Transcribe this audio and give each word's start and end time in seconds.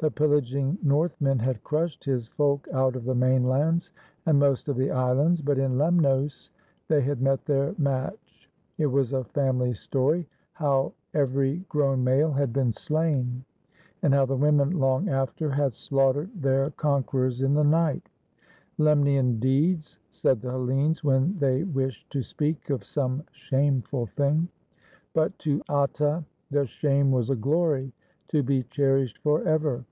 The 0.00 0.10
pillaging 0.10 0.78
northmen 0.82 1.38
had 1.40 1.62
crushed 1.62 2.04
his 2.04 2.26
folk 2.28 2.66
out 2.72 2.96
of 2.96 3.04
the 3.04 3.14
mainlands 3.14 3.90
and 4.24 4.38
most 4.38 4.68
of 4.70 4.76
the 4.78 4.90
islands, 4.90 5.42
but 5.42 5.58
in 5.58 5.76
Lemnos 5.76 6.48
they 6.88 7.02
had 7.02 7.20
met 7.20 7.44
their 7.44 7.74
match. 7.76 8.48
It 8.78 8.86
was 8.86 9.12
a 9.12 9.24
family 9.24 9.74
story 9.74 10.26
how 10.54 10.94
every 11.12 11.58
grown 11.68 12.02
male 12.02 12.32
had 12.32 12.50
been 12.50 12.72
slain, 12.72 13.44
and 14.02 14.14
how 14.14 14.24
the 14.24 14.38
women 14.38 14.70
long 14.78 15.10
after 15.10 15.50
had 15.50 15.74
slaughtered 15.74 16.30
their 16.34 16.70
conquerors 16.70 17.42
in 17.42 17.52
the 17.52 17.62
night. 17.62 18.08
"Lemnian 18.78 19.38
deeds," 19.38 19.98
said 20.08 20.40
the 20.40 20.48
Hellenes, 20.50 21.04
when 21.04 21.36
they 21.40 21.64
wished 21.64 22.08
to 22.12 22.22
speak 22.22 22.70
of 22.70 22.86
some 22.86 23.22
shameful 23.32 24.06
thing; 24.06 24.48
but 25.12 25.38
to 25.40 25.60
Atta 25.68 26.24
the 26.50 26.64
shame 26.64 27.10
was 27.10 27.28
a 27.28 27.36
glory 27.36 27.92
to 28.28 28.42
be 28.42 28.62
cherished 28.62 29.18
forever. 29.18 29.84